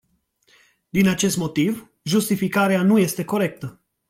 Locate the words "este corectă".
2.99-3.83